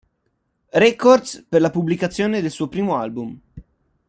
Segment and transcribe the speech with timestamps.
[0.79, 3.39] Records per la pubblicazione del suo primo album.